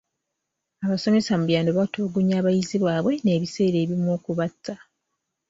[0.85, 4.73] Abasomesa mu byalo batulugunya abayizi baabwe n'ebiseera ebimu okubatta.